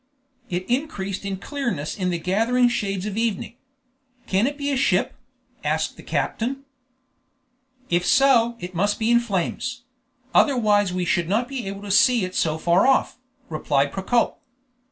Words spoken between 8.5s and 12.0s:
it must be in flames; otherwise we should not be able to